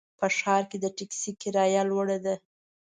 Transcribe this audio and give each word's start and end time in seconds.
په 0.19 0.27
ښار 0.37 0.63
کې 0.69 0.77
د 0.81 0.85
ټکسي 0.97 1.31
کرایه 1.41 1.81
لوړه 1.89 2.17
ده. 2.25 2.35